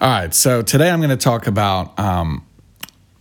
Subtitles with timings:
[0.00, 2.46] All right, so today I'm going to talk about um,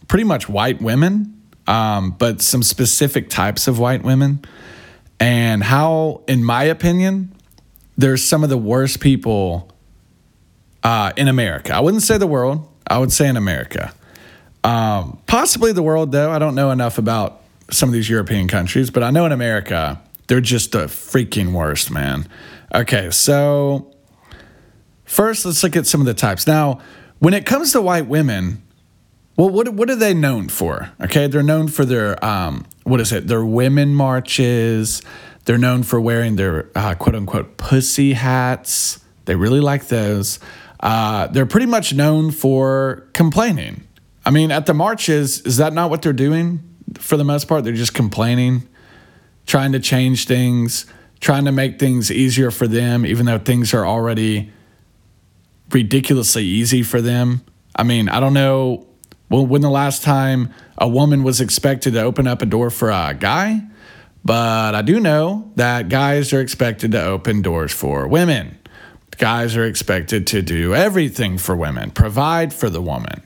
[0.07, 4.45] pretty much white women, um, but some specific types of white women,
[5.19, 7.33] and how, in my opinion,
[7.97, 9.71] there's some of the worst people
[10.83, 11.73] uh, in America.
[11.73, 13.91] I wouldn't say the world, I would say in America.
[14.63, 16.29] Um, possibly the world, though.
[16.31, 19.99] I don't know enough about some of these European countries, but I know in America,
[20.27, 22.27] they're just the freaking worst, man.
[22.71, 23.95] Okay, so
[25.07, 26.45] first, let's look at some of the types.
[26.45, 26.79] Now,
[27.17, 28.61] when it comes to white women,
[29.37, 30.91] well, what what are they known for?
[31.01, 33.27] Okay, they're known for their um, what is it?
[33.27, 35.01] Their women marches.
[35.45, 38.99] They're known for wearing their uh, quote unquote pussy hats.
[39.25, 40.39] They really like those.
[40.79, 43.87] Uh, they're pretty much known for complaining.
[44.25, 46.63] I mean, at the marches, is that not what they're doing
[46.95, 47.63] for the most part?
[47.63, 48.67] They're just complaining,
[49.45, 50.85] trying to change things,
[51.19, 54.51] trying to make things easier for them, even though things are already
[55.71, 57.41] ridiculously easy for them.
[57.75, 58.87] I mean, I don't know
[59.29, 63.15] when the last time a woman was expected to open up a door for a
[63.17, 63.61] guy,
[64.23, 68.57] but I do know that guys are expected to open doors for women.
[69.17, 73.23] Guys are expected to do everything for women, provide for the woman,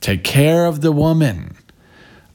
[0.00, 1.56] take care of the woman.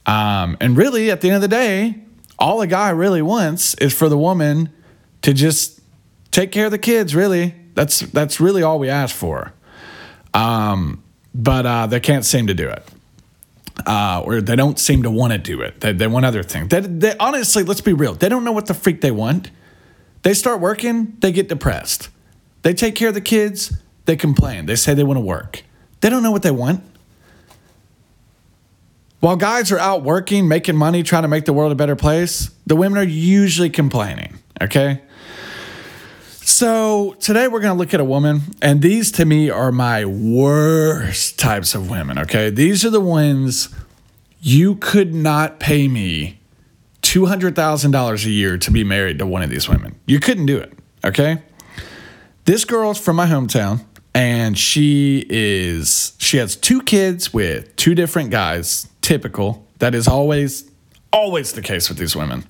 [0.06, 2.02] Um, and really, at the end of the day,
[2.38, 4.70] all a guy really wants is for the woman
[5.20, 5.80] to just
[6.30, 7.14] take care of the kids.
[7.14, 9.52] Really, that's that's really all we ask for.
[10.34, 12.82] Um, but uh, they can't seem to do it.
[13.86, 15.80] Uh, or they don't seem to want to do it.
[15.80, 16.70] They, they want other things.
[16.70, 18.14] They, they, honestly, let's be real.
[18.14, 19.52] They don't know what the freak they want.
[20.22, 22.08] They start working, they get depressed.
[22.62, 23.72] They take care of the kids,
[24.06, 24.66] they complain.
[24.66, 25.62] They say they want to work.
[26.00, 26.82] They don't know what they want.
[29.20, 32.50] While guys are out working, making money, trying to make the world a better place,
[32.66, 35.02] the women are usually complaining, okay?
[36.48, 40.06] So today we're going to look at a woman, and these to me are my
[40.06, 42.48] worst types of women, okay?
[42.48, 43.68] These are the ones
[44.40, 46.40] you could not pay me
[47.02, 50.00] $200,000 a year to be married to one of these women.
[50.06, 50.72] You couldn't do it,
[51.04, 51.42] okay?
[52.46, 53.84] This girl's from my hometown
[54.14, 60.68] and she is she has two kids with two different guys typical that is always
[61.12, 62.44] always the case with these women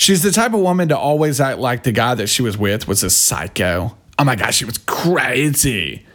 [0.00, 2.88] she's the type of woman to always act like the guy that she was with
[2.88, 6.06] was a psycho oh my gosh she was crazy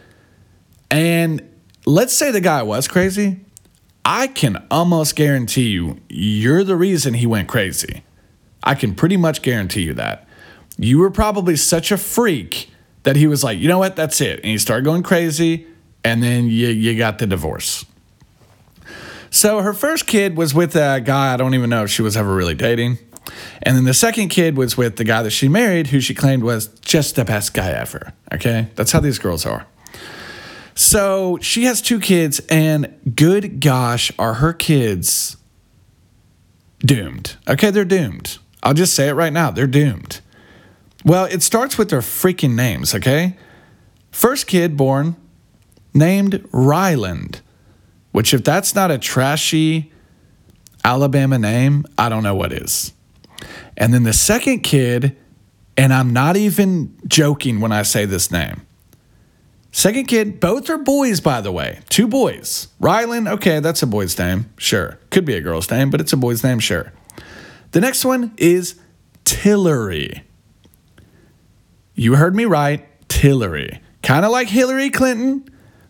[0.90, 1.42] and
[1.84, 3.40] let's say the guy was crazy
[4.04, 8.02] i can almost guarantee you you're the reason he went crazy
[8.62, 10.26] i can pretty much guarantee you that
[10.78, 12.70] you were probably such a freak
[13.06, 14.40] that he was like, you know what, that's it.
[14.40, 15.66] And he started going crazy,
[16.04, 17.86] and then you, you got the divorce.
[19.30, 22.16] So her first kid was with a guy I don't even know if she was
[22.16, 22.98] ever really dating.
[23.62, 26.42] And then the second kid was with the guy that she married, who she claimed
[26.42, 28.12] was just the best guy ever.
[28.32, 28.68] Okay?
[28.74, 29.66] That's how these girls are.
[30.74, 35.38] So she has two kids, and good gosh, are her kids
[36.80, 37.36] doomed?
[37.48, 38.38] Okay, they're doomed.
[38.62, 40.20] I'll just say it right now they're doomed.
[41.04, 43.36] Well, it starts with their freaking names, okay?
[44.10, 45.16] First kid born
[45.94, 47.40] named Ryland,
[48.12, 49.92] which, if that's not a trashy
[50.84, 52.92] Alabama name, I don't know what is.
[53.76, 55.16] And then the second kid,
[55.76, 58.62] and I'm not even joking when I say this name.
[59.70, 61.80] Second kid, both are boys, by the way.
[61.90, 62.68] Two boys.
[62.80, 64.50] Ryland, okay, that's a boy's name.
[64.56, 64.98] Sure.
[65.10, 66.94] Could be a girl's name, but it's a boy's name, sure.
[67.72, 68.80] The next one is
[69.24, 70.22] Tillery.
[71.94, 73.80] You heard me right, Tillery.
[74.02, 75.46] Kind of like Hillary Clinton,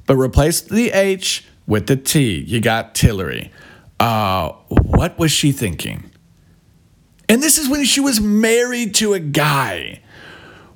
[0.06, 2.40] but replace the H with the T.
[2.40, 3.52] You got Tillery.
[4.00, 6.10] Uh, what was she thinking?
[7.28, 10.00] And this is when she was married to a guy.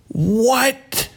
[0.08, 1.08] What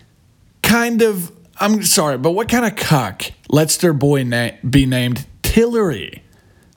[0.62, 5.26] kind of, I'm sorry, but what kind of cuck lets their boy na- be named
[5.42, 6.22] Tillery?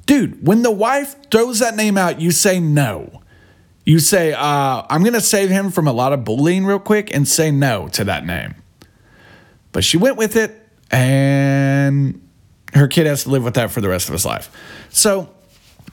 [0.07, 3.23] Dude, when the wife throws that name out, you say no
[3.87, 7.15] you say, uh, I'm going to save him from a lot of bullying real quick
[7.15, 8.57] and say no to that name.
[9.71, 12.21] But she went with it, and
[12.75, 14.51] her kid has to live with that for the rest of his life.
[14.91, 15.31] So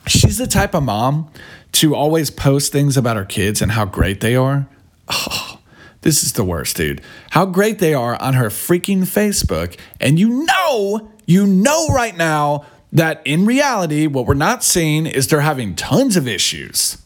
[0.07, 1.29] she's the type of mom
[1.73, 4.67] to always post things about her kids and how great they are.
[5.09, 5.59] Oh,
[6.01, 7.01] this is the worst, dude.
[7.31, 9.77] How great they are on her freaking Facebook.
[9.99, 15.27] And you know, you know right now that in reality, what we're not seeing is
[15.27, 17.01] they're having tons of issues.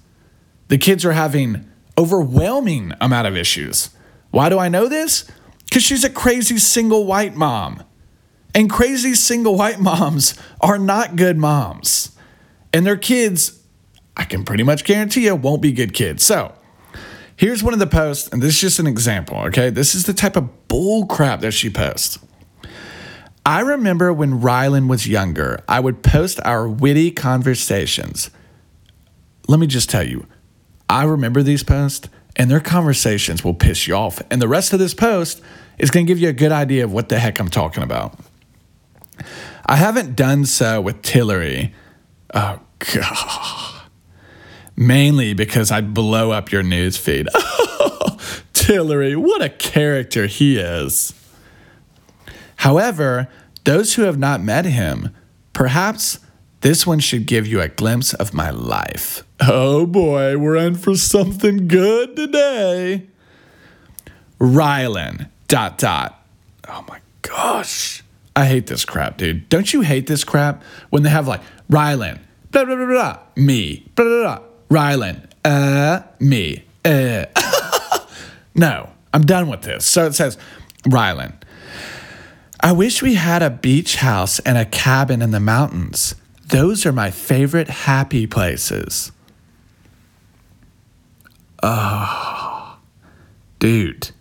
[0.67, 1.65] The kids are having
[1.97, 3.91] overwhelming amount of issues.
[4.31, 5.25] Why do I know this?
[5.71, 7.83] Cuz she's a crazy single white mom.
[8.53, 12.11] And crazy single white moms are not good moms.
[12.73, 13.56] And their kids,
[14.17, 16.25] I can pretty much guarantee you, won't be good kids.
[16.25, 16.53] So,
[17.35, 19.69] here's one of the posts, and this is just an example, okay?
[19.69, 22.19] This is the type of bull crap that she posts.
[23.45, 28.29] I remember when Rylan was younger, I would post our witty conversations.
[29.47, 30.25] Let me just tell you,
[30.89, 34.21] I remember these posts, and their conversations will piss you off.
[34.29, 35.41] And the rest of this post
[35.77, 38.19] is going to give you a good idea of what the heck I'm talking about.
[39.65, 41.73] I haven't done so with Tillery.
[42.33, 42.59] Oh,
[42.93, 43.76] God.
[44.77, 47.27] Mainly because I'd blow up your news feed.
[47.79, 48.17] Oh,
[48.53, 51.13] Tillery, what a character he is.
[52.57, 53.29] However,
[53.65, 55.13] those who have not met him,
[55.53, 56.19] perhaps
[56.61, 59.23] this one should give you a glimpse of my life.
[59.39, 63.07] Oh boy, we're in for something good today.
[64.39, 66.25] Rylan, dot, dot.
[66.67, 68.03] Oh my gosh.
[68.35, 69.49] I hate this crap, dude.
[69.49, 71.41] Don't you hate this crap when they have like
[71.71, 72.19] Rylan,
[72.51, 77.25] blah, blah, blah, blah, me, blah, blah, blah, Rylan, uh, me, uh.
[78.55, 79.85] no, I'm done with this.
[79.85, 80.37] So it says,
[80.83, 81.33] Rylan,
[82.59, 86.15] I wish we had a beach house and a cabin in the mountains.
[86.47, 89.11] Those are my favorite happy places.
[91.61, 92.77] Oh,
[93.59, 94.11] dude.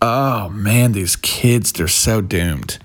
[0.00, 2.78] Oh man, these kids, they're so doomed.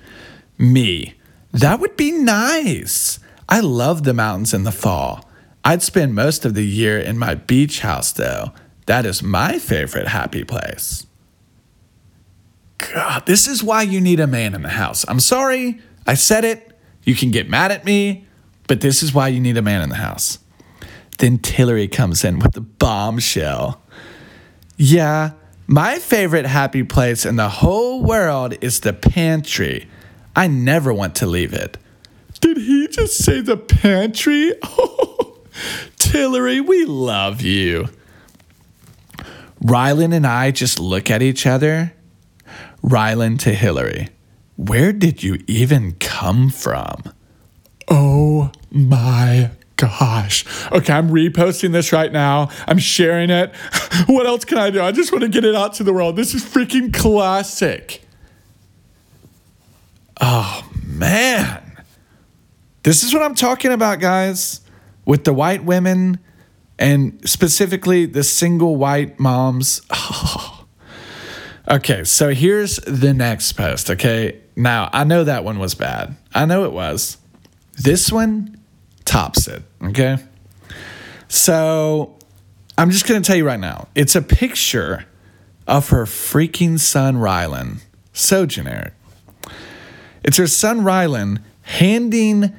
[0.57, 1.15] Me,
[1.51, 3.19] that would be nice.
[3.47, 5.28] I love the mountains in the fall.
[5.63, 8.53] I'd spend most of the year in my beach house, though.
[8.85, 11.05] That is my favorite happy place.
[12.79, 15.05] God, this is why you need a man in the house.
[15.07, 16.77] I'm sorry, I said it.
[17.03, 18.25] You can get mad at me,
[18.67, 20.39] but this is why you need a man in the house.
[21.17, 23.81] Then Tillery comes in with the bombshell.
[24.77, 25.31] Yeah,
[25.67, 29.87] my favorite happy place in the whole world is the pantry.
[30.35, 31.77] I never want to leave it.
[32.39, 34.53] Did he just say the pantry?
[35.97, 37.89] Tillery, we love you.
[39.63, 41.93] Rylan and I just look at each other.
[42.83, 44.09] Rylan to Hillary,
[44.55, 47.03] where did you even come from?
[47.87, 50.45] Oh my gosh.
[50.71, 52.49] Okay, I'm reposting this right now.
[52.67, 53.53] I'm sharing it.
[54.07, 54.81] What else can I do?
[54.81, 56.15] I just want to get it out to the world.
[56.15, 58.01] This is freaking classic.
[60.21, 61.83] Oh, man.
[62.83, 64.61] This is what I'm talking about, guys.
[65.09, 66.19] With the white women
[66.77, 69.81] and specifically the single white moms.
[71.71, 74.41] Okay, so here's the next post, okay?
[74.55, 76.15] Now, I know that one was bad.
[76.33, 77.17] I know it was.
[77.77, 78.59] This one
[79.05, 79.61] tops it.
[79.83, 80.17] Okay.
[81.27, 82.17] So
[82.75, 85.05] I'm just to tell you right now it's a picture
[85.67, 87.81] of her freaking son, Rylan.
[88.13, 88.93] So generic.
[90.23, 92.51] It's her son, Rylan, handing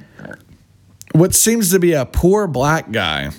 [1.13, 3.31] what seems to be a poor black guy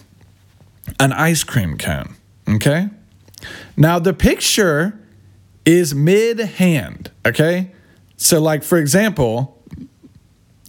[0.99, 2.17] an ice cream cone.
[2.49, 2.89] Okay.
[3.77, 4.99] Now, the picture
[5.65, 7.11] is mid hand.
[7.27, 7.73] Okay.
[8.17, 9.63] So, like, for example,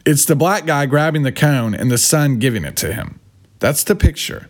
[0.06, 3.20] it's the black guy grabbing the cone and the son giving it to him.
[3.60, 4.50] That's the picture.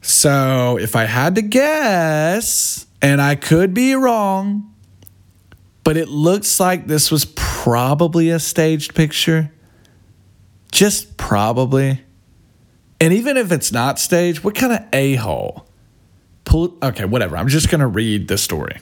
[0.00, 4.74] So if I had to guess, and I could be wrong,
[5.84, 9.52] but it looks like this was probably a staged picture.
[10.76, 12.02] Just probably.
[13.00, 15.66] And even if it's not staged, what kind of a hole?
[16.44, 17.38] Pull, Okay, whatever.
[17.38, 18.76] I'm just going to read the story.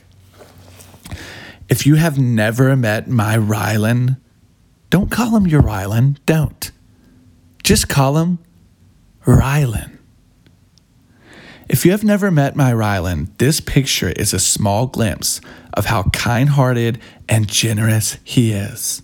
[1.69, 4.17] If you have never met my Rylan,
[4.89, 6.17] don't call him your Rylan.
[6.25, 6.69] Don't.
[7.63, 8.39] Just call him
[9.25, 9.97] Rylan.
[11.69, 15.39] If you have never met my Rylan, this picture is a small glimpse
[15.73, 19.01] of how kind hearted and generous he is.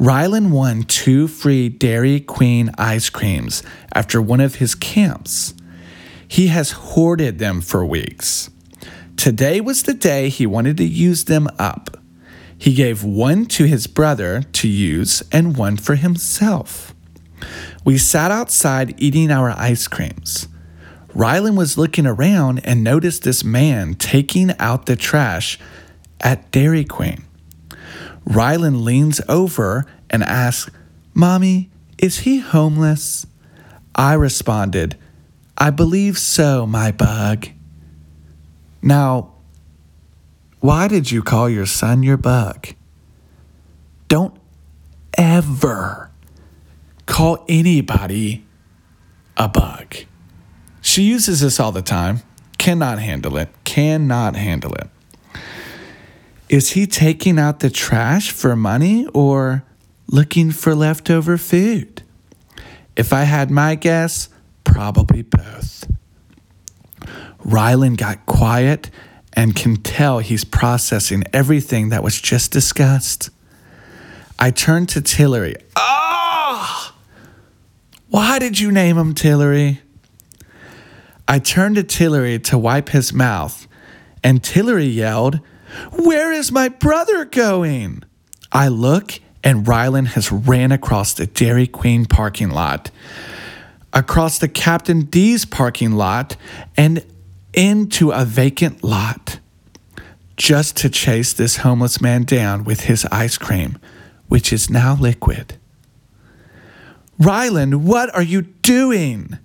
[0.00, 5.52] Rylan won two free Dairy Queen ice creams after one of his camps.
[6.26, 8.48] He has hoarded them for weeks.
[9.18, 11.98] Today was the day he wanted to use them up.
[12.56, 16.94] He gave one to his brother to use and one for himself.
[17.84, 20.48] We sat outside eating our ice creams.
[21.14, 25.58] Rylan was looking around and noticed this man taking out the trash
[26.22, 27.26] at Dairy Queen.
[28.26, 30.70] Rylan leans over and asks,
[31.14, 33.26] Mommy, is he homeless?
[33.94, 34.96] I responded,
[35.58, 37.48] I believe so, my bug.
[38.82, 39.32] Now,
[40.60, 42.68] why did you call your son your bug?
[44.08, 44.34] Don't
[45.16, 46.10] ever
[47.06, 48.44] call anybody
[49.36, 49.96] a bug.
[50.80, 52.22] She uses this all the time.
[52.58, 53.48] Cannot handle it.
[53.64, 54.88] Cannot handle it.
[56.50, 59.62] Is he taking out the trash for money or
[60.08, 62.02] looking for leftover food?
[62.96, 64.28] If I had my guess,
[64.64, 65.88] probably both.
[67.46, 68.90] Rylan got quiet
[69.32, 73.30] and can tell he's processing everything that was just discussed.
[74.36, 75.54] I turned to Tillery.
[75.76, 76.96] Ah!
[78.08, 79.82] Why did you name him Tillery?
[81.28, 83.68] I turned to Tillery to wipe his mouth,
[84.24, 85.38] and Tillery yelled,
[85.92, 88.02] Where is my brother going?
[88.52, 92.90] I look, and Rylan has ran across the Dairy Queen parking lot,
[93.92, 96.36] across the Captain D's parking lot,
[96.76, 97.04] and
[97.52, 99.38] into a vacant lot
[100.36, 103.78] just to chase this homeless man down with his ice cream,
[104.28, 105.58] which is now liquid.
[107.20, 109.38] Rylan, what are you doing?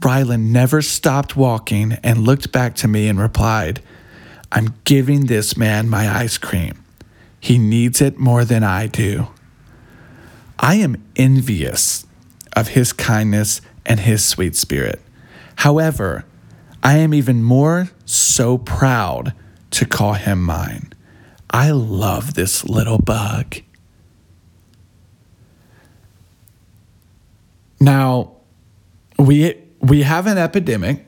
[0.00, 3.82] Rylan never stopped walking and looked back to me and replied,
[4.52, 6.84] I'm giving this man my ice cream.
[7.38, 9.28] He needs it more than I do.
[10.58, 12.06] I am envious
[12.54, 15.00] of his kindness and his sweet spirit.
[15.56, 16.24] However,
[16.82, 19.34] I am even more so proud
[19.72, 20.92] to call him mine.
[21.50, 23.56] I love this little bug.
[27.80, 28.32] Now,
[29.18, 31.04] we we have an epidemic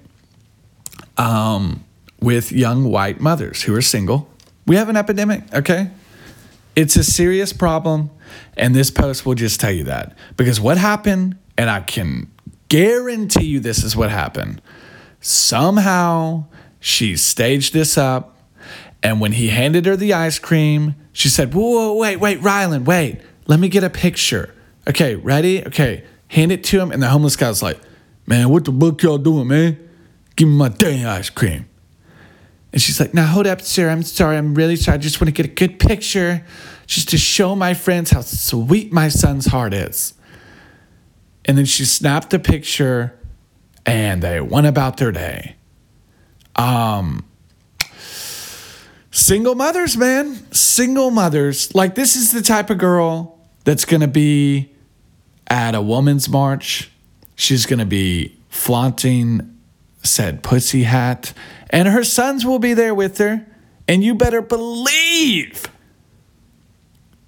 [1.18, 1.84] um,
[2.22, 4.28] with young white mothers who are single.
[4.66, 5.90] We have an epidemic, okay?
[6.76, 8.10] It's a serious problem,
[8.56, 10.16] and this post will just tell you that.
[10.36, 12.30] Because what happened, and I can
[12.68, 14.62] guarantee you this is what happened.
[15.20, 16.46] Somehow
[16.80, 18.38] she staged this up,
[19.02, 22.84] and when he handed her the ice cream, she said, Whoa, whoa wait, wait, Rylan,
[22.84, 24.54] wait, let me get a picture.
[24.88, 25.66] Okay, ready?
[25.66, 27.78] Okay, hand it to him, and the homeless guy's like,
[28.26, 29.88] Man, what the fuck y'all doing, man?
[30.36, 31.66] Give me my dang ice cream.
[32.72, 33.90] And she's like, Now hold up, sir.
[33.90, 34.36] I'm sorry.
[34.36, 34.96] I'm really sorry.
[34.96, 36.44] I just want to get a good picture
[36.86, 40.14] just to show my friends how sweet my son's heart is.
[41.44, 43.18] And then she snapped the picture
[43.84, 45.56] and they went about their day.
[46.56, 47.24] Um,
[49.10, 50.52] single mothers, man.
[50.52, 51.74] Single mothers.
[51.74, 54.72] Like, this is the type of girl that's going to be
[55.48, 56.90] at a woman's march.
[57.34, 59.51] She's going to be flaunting
[60.02, 61.32] said pussy hat,
[61.70, 63.46] and her sons will be there with her.
[63.88, 65.66] And you better believe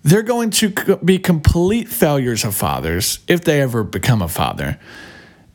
[0.02, 4.78] they're going to be complete failures of fathers if they ever become a father.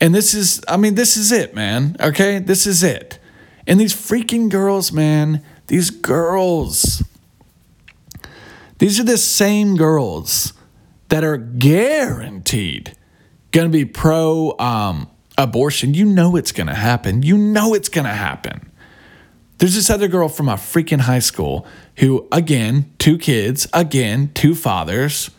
[0.02, 1.96] And this is, I mean, this is it, man.
[2.00, 2.40] Okay?
[2.40, 3.20] This is it.
[3.68, 7.04] And these freaking girls, man, these girls,
[8.80, 10.54] these are the same girls
[11.10, 12.96] that are guaranteed
[13.52, 15.93] going to be pro um, abortion.
[15.93, 17.24] You know it's going to happen.
[17.24, 18.72] You know it's going to happen.
[19.58, 21.65] There's this other girl from a freaking high school
[21.98, 25.31] who, again, two kids, again, two fathers.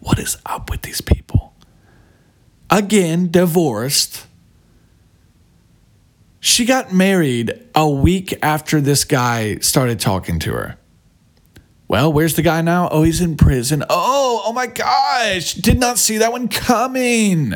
[0.00, 1.54] What is up with these people?
[2.70, 4.26] Again, divorced.
[6.40, 10.78] She got married a week after this guy started talking to her.
[11.88, 12.88] Well, where's the guy now?
[12.90, 13.82] Oh, he's in prison.
[13.88, 15.54] Oh, oh my gosh.
[15.54, 17.54] Did not see that one coming.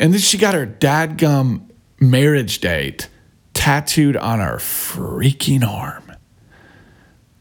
[0.00, 1.68] And then she got her dadgum
[2.00, 3.08] marriage date
[3.52, 6.10] tattooed on her freaking arm.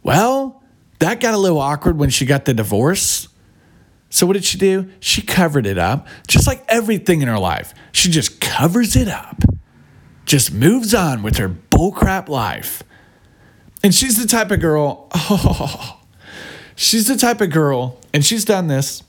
[0.04, 0.62] Well,
[1.00, 3.30] that got a little awkward when she got the divorce.
[4.10, 4.90] So, what did she do?
[5.00, 7.74] She covered it up, just like everything in her life.
[7.94, 9.42] She just covers it up,
[10.26, 12.84] just moves on with her bullcrap life.
[13.82, 16.02] And she's the type of girl, oh,
[16.76, 19.04] she's the type of girl, and she's done this.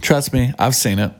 [0.00, 1.12] Trust me, I've seen it.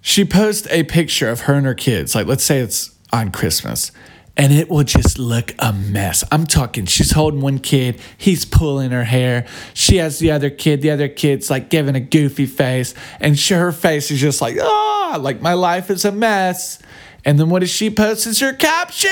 [0.00, 3.90] She posts a picture of her and her kids, like let's say it's on Christmas,
[4.36, 6.22] and it will just look a mess.
[6.30, 9.46] I'm talking, she's holding one kid, he's pulling her hair.
[9.74, 13.54] She has the other kid, the other kid's like giving a goofy face, and she,
[13.54, 16.78] her face is just like, ah, like my life is a mess.
[17.24, 19.10] And then what does she post as her caption?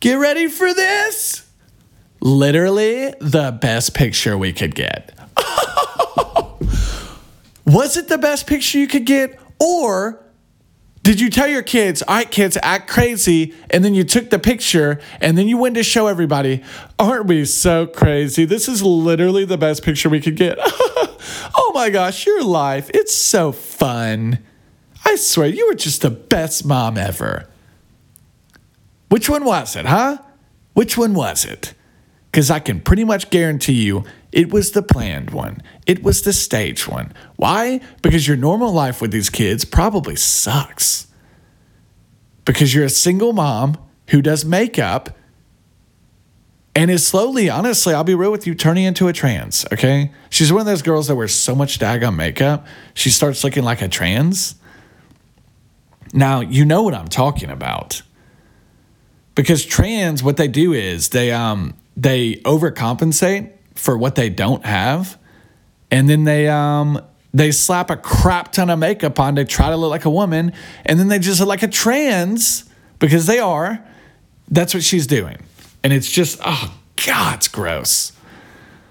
[0.00, 1.50] Get ready for this.
[2.20, 5.12] Literally the best picture we could get.
[7.66, 9.38] Was it the best picture you could get?
[9.60, 10.24] Or
[11.02, 14.38] did you tell your kids, all right, kids, act crazy, and then you took the
[14.38, 16.62] picture and then you went to show everybody,
[16.98, 18.44] aren't we so crazy?
[18.44, 20.58] This is literally the best picture we could get.
[20.60, 24.40] oh my gosh, your life, it's so fun.
[25.04, 27.48] I swear, you were just the best mom ever.
[29.08, 30.18] Which one was it, huh?
[30.74, 31.72] Which one was it?
[32.30, 35.62] Because I can pretty much guarantee you it was the planned one.
[35.88, 37.12] It was the stage one.
[37.36, 37.80] Why?
[38.02, 41.06] Because your normal life with these kids probably sucks.
[42.44, 43.78] Because you're a single mom
[44.08, 45.16] who does makeup
[46.74, 50.12] and is slowly, honestly, I'll be real with you, turning into a trans, okay?
[50.30, 53.82] She's one of those girls that wears so much daggone makeup, she starts looking like
[53.82, 54.54] a trans.
[56.12, 58.02] Now, you know what I'm talking about.
[59.34, 65.18] Because trans, what they do is they um they overcompensate for what they don't have,
[65.90, 67.00] and then they um
[67.32, 70.52] they slap a crap ton of makeup on to try to look like a woman,
[70.86, 72.64] and then they just look like a trans
[72.98, 73.84] because they are.
[74.50, 75.38] That's what she's doing,
[75.82, 76.74] and it's just oh
[77.06, 78.12] god, it's gross.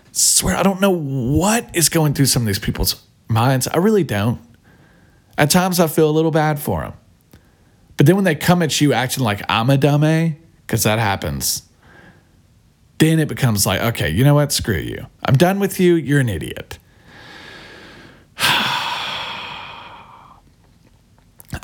[0.05, 3.67] I swear I don't know what is going through some of these people's minds.
[3.67, 4.39] I really don't.
[5.37, 6.93] At times I feel a little bad for them.
[7.95, 11.63] But then when they come at you acting like I'm a dummy, because that happens,
[12.99, 14.51] then it becomes like, okay, you know what?
[14.51, 15.07] Screw you.
[15.23, 15.95] I'm done with you.
[15.95, 16.77] You're an idiot.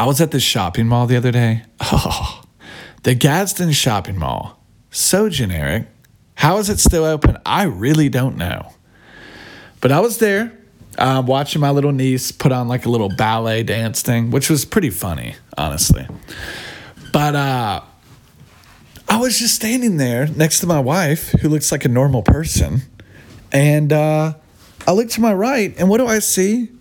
[0.04, 1.64] I was at the shopping mall the other day.
[1.80, 2.44] Oh,
[3.04, 4.62] the Gadsden shopping mall.
[4.92, 5.88] So generic.
[6.36, 7.38] How is it still open?
[7.46, 8.74] I really don't know.
[9.80, 10.52] But I was there
[10.98, 14.66] uh, watching my little niece put on like a little ballet dance thing, which was
[14.66, 16.06] pretty funny, honestly.
[17.14, 17.82] But uh,
[19.08, 22.82] I was just standing there next to my wife, who looks like a normal person.
[23.54, 24.34] And uh,
[24.86, 26.72] I look to my right, and what do I see?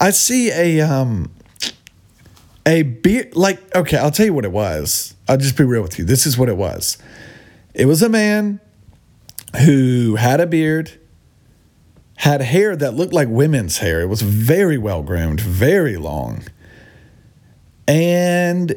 [0.00, 1.32] I see a um,
[2.68, 3.34] a beard.
[3.34, 5.14] Like, okay, I'll tell you what it was.
[5.26, 6.04] I'll just be real with you.
[6.04, 6.98] This is what it was.
[7.74, 8.60] It was a man
[9.64, 11.00] who had a beard
[12.16, 14.00] had hair that looked like women's hair.
[14.00, 16.44] It was very well groomed, very long.
[17.86, 18.74] And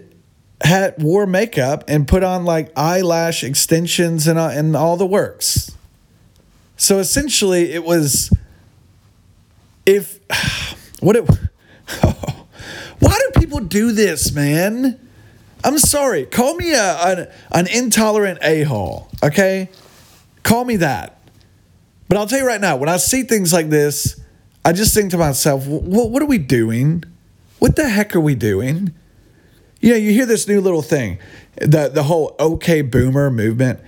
[0.64, 5.72] had wore makeup and put on like eyelash extensions and, uh, and all the works.
[6.78, 8.32] So essentially, it was
[9.86, 10.20] if
[11.00, 11.28] what it.
[13.02, 14.98] Why do people do this, man?
[15.62, 16.26] I'm sorry.
[16.26, 19.70] Call me a, an, an intolerant a hole, okay?
[20.42, 21.20] Call me that.
[22.08, 24.20] But I'll tell you right now, when I see things like this,
[24.64, 27.04] I just think to myself, what are we doing?
[27.60, 28.94] What the heck are we doing?
[29.82, 31.20] You know, you hear this new little thing,
[31.58, 33.80] the the whole okay boomer movement.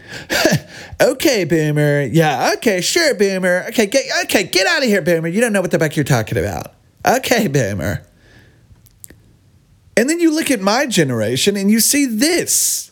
[1.01, 2.01] okay, boomer.
[2.01, 3.65] Yeah, okay, sure, boomer.
[3.69, 5.27] Okay, get okay, get out of here, boomer.
[5.27, 6.73] You don't know what the heck you're talking about.
[7.05, 8.03] Okay, boomer.
[9.95, 12.91] And then you look at my generation and you see this.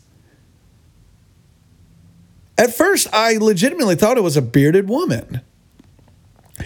[2.58, 5.42] At first, I legitimately thought it was a bearded woman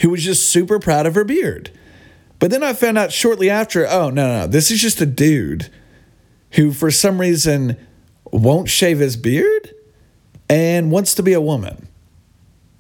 [0.02, 1.72] who was just super proud of her beard.
[2.40, 5.06] But then I found out shortly after oh, no, no, no, this is just a
[5.06, 5.72] dude
[6.52, 7.78] who, for some reason,
[8.30, 9.74] won't shave his beard
[10.50, 11.88] and wants to be a woman.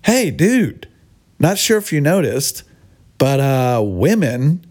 [0.01, 0.87] Hey, dude,
[1.39, 2.63] not sure if you noticed,
[3.17, 4.65] but uh, women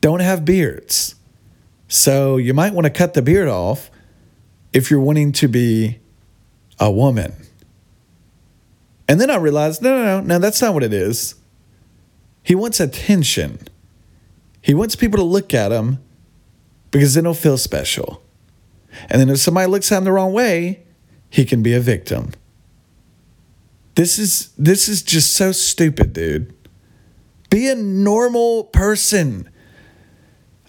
[0.00, 1.14] don't have beards.
[1.88, 3.90] So you might want to cut the beard off
[4.72, 5.98] if you're wanting to be
[6.78, 7.32] a woman.
[9.08, 11.34] And then I realized no, no, no, no, that's not what it is.
[12.42, 13.66] He wants attention.
[14.60, 15.98] He wants people to look at him
[16.90, 18.22] because then he'll feel special.
[19.08, 20.82] And then if somebody looks at him the wrong way,
[21.30, 22.32] he can be a victim.
[23.94, 26.54] This is this is just so stupid, dude.
[27.50, 29.48] Be a normal person.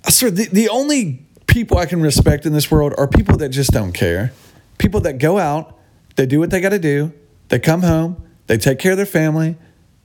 [0.09, 3.71] Swear, the, the only people I can respect in this world are people that just
[3.71, 4.33] don't care.
[4.77, 5.77] People that go out,
[6.15, 7.13] they do what they got to do,
[7.49, 9.55] they come home, they take care of their family.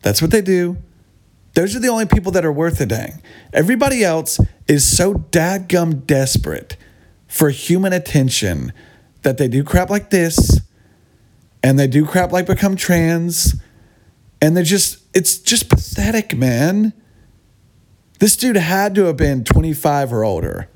[0.03, 0.77] That's what they do.
[1.55, 3.23] Those are the only people that are worth a dang.
[3.53, 6.77] Everybody else is so dadgum desperate
[7.29, 8.73] for human attention
[9.23, 10.61] that they do crap like this
[11.63, 13.55] and they do crap like become trans
[14.41, 16.93] and they're just it's just pathetic man
[18.25, 20.69] this dude had to have been 25 or older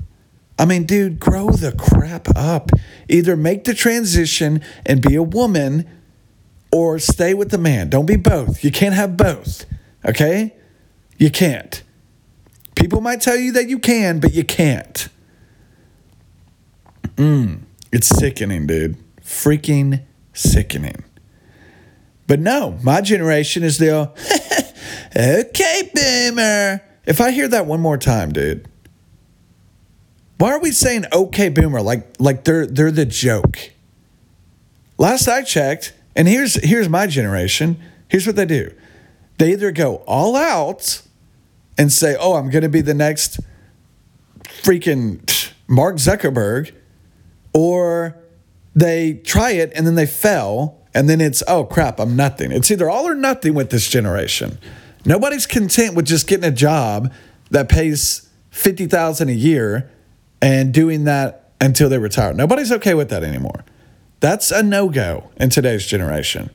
[0.58, 2.70] i mean dude grow the crap up
[3.08, 5.88] either make the transition and be a woman
[6.70, 7.88] or stay with the man.
[7.88, 8.62] Don't be both.
[8.62, 9.64] You can't have both.
[10.04, 10.54] Okay?
[11.16, 11.82] You can't.
[12.74, 15.08] People might tell you that you can, but you can't.
[17.16, 18.96] Mm, it's sickening, dude.
[19.20, 21.04] Freaking sickening.
[22.26, 24.12] But no, my generation is the
[25.16, 26.87] okay, boomer.
[27.08, 28.68] If I hear that one more time, dude,
[30.36, 31.80] why are we saying okay, boomer?
[31.80, 33.70] Like like they're they're the joke.
[34.98, 37.80] Last I checked, and here's here's my generation.
[38.08, 38.74] Here's what they do.
[39.38, 41.00] They either go all out
[41.78, 43.40] and say, "Oh, I'm going to be the next
[44.44, 46.72] freaking Mark Zuckerberg,"
[47.54, 48.18] or
[48.76, 52.70] they try it and then they fail and then it's, "Oh crap, I'm nothing." It's
[52.70, 54.58] either all or nothing with this generation.
[55.08, 57.10] Nobody's content with just getting a job
[57.50, 59.90] that pays 50,000 a year
[60.42, 62.34] and doing that until they retire.
[62.34, 63.64] Nobody's okay with that anymore.
[64.20, 66.50] That's a no go in today's generation.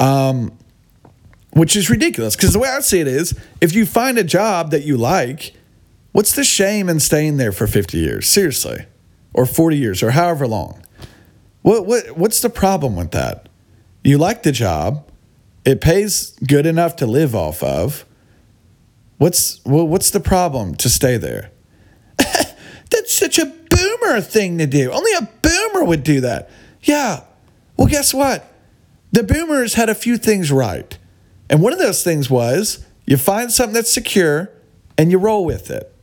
[0.00, 0.56] Um,
[1.50, 4.70] which is ridiculous because the way I see it is if you find a job
[4.70, 5.54] that you like,
[6.12, 8.26] what's the shame in staying there for 50 years?
[8.26, 8.86] Seriously.
[9.34, 10.82] Or 40 years or however long.
[11.60, 13.50] What, what, what's the problem with that?
[14.02, 15.07] You like the job,
[15.68, 18.06] It pays good enough to live off of.
[19.18, 21.50] What's well, what's the problem to stay there?
[22.16, 24.90] That's such a boomer thing to do.
[24.90, 26.48] Only a boomer would do that.
[26.84, 27.22] Yeah.
[27.76, 28.50] Well, guess what?
[29.12, 30.96] The boomers had a few things right.
[31.50, 34.50] And one of those things was you find something that's secure
[34.96, 35.94] and you roll with it.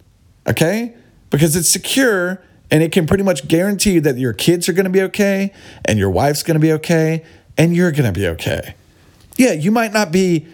[0.46, 0.94] Okay?
[1.32, 4.84] Because it's secure and it can pretty much guarantee you that your kids are going
[4.84, 5.52] to be okay
[5.86, 7.26] and your wife's going to be okay
[7.58, 8.76] and you're going to be okay.
[9.38, 10.48] Yeah, you might not be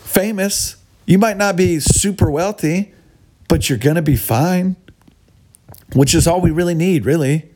[0.00, 2.92] famous, you might not be super wealthy,
[3.48, 4.76] but you're going to be fine,
[5.94, 7.50] which is all we really need, really.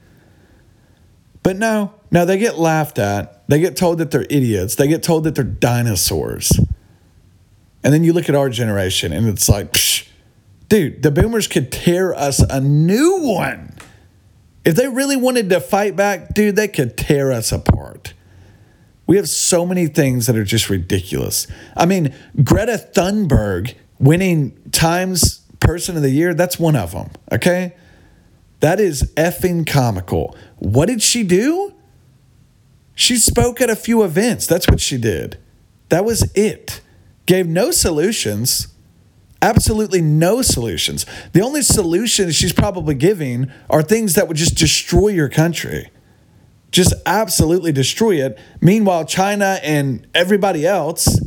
[1.43, 3.47] But no, no, they get laughed at.
[3.49, 4.75] They get told that they're idiots.
[4.75, 6.53] They get told that they're dinosaurs.
[7.83, 10.07] And then you look at our generation and it's like, psh,
[10.69, 13.75] dude, the boomers could tear us a new one.
[14.65, 17.78] If they really wanted to fight back, dude, they could tear us apart.
[19.09, 21.47] We have so many things that are just ridiculous.
[21.75, 27.75] I mean, Greta Thunberg winning Times Person of the Year, that's one of them, okay?
[28.61, 30.37] That is effing comical.
[30.59, 31.75] What did she do?
[32.95, 34.47] She spoke at a few events.
[34.47, 35.39] That's what she did.
[35.89, 36.83] That was it.
[37.25, 38.69] Gave no solutions.
[39.41, 41.07] Absolutely no solutions.
[41.33, 45.91] The only solutions she's probably giving are things that would just destroy your country.
[46.71, 48.39] Just absolutely destroy it.
[48.61, 51.21] Meanwhile, China and everybody else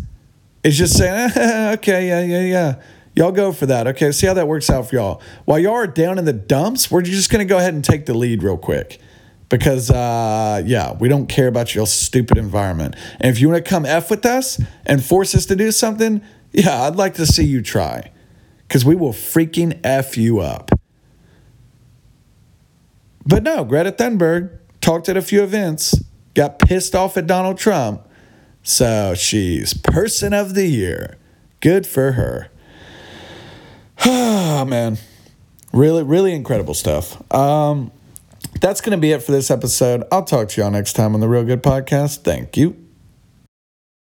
[0.63, 1.31] is just saying,
[1.73, 2.81] okay, yeah, yeah, yeah.
[3.15, 3.87] Y'all go for that.
[3.87, 5.21] Okay, see how that works out for y'all.
[5.45, 8.05] While y'all are down in the dumps, we're just going to go ahead and take
[8.05, 8.99] the lead real quick.
[9.49, 12.95] Because, uh, yeah, we don't care about your stupid environment.
[13.19, 16.21] And if you want to come F with us and force us to do something,
[16.53, 18.11] yeah, I'd like to see you try
[18.67, 20.71] because we will freaking F you up.
[23.25, 28.07] But no, Greta Thunberg talked at a few events, got pissed off at Donald Trump.
[28.63, 31.17] So she's person of the year.
[31.61, 32.49] Good for her.
[34.05, 34.97] Oh, man.
[35.73, 37.21] Really, really incredible stuff.
[37.33, 37.91] Um,
[38.59, 40.03] that's going to be it for this episode.
[40.11, 42.23] I'll talk to y'all next time on the Real Good Podcast.
[42.23, 42.80] Thank you.